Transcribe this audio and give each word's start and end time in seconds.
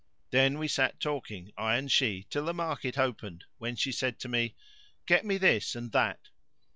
Then 0.31 0.57
we 0.57 0.67
sat 0.67 0.99
talking, 0.99 1.51
I 1.59 1.75
and 1.75 1.91
she, 1.91 2.25
till 2.31 2.45
the 2.45 2.55
market 2.55 2.97
opened, 2.97 3.45
when 3.59 3.75
she 3.75 3.91
said 3.91 4.17
to 4.21 4.27
me, 4.27 4.55
"Get 5.05 5.27
me 5.27 5.37
this 5.37 5.75
and 5.75 5.91
that." 5.91 6.29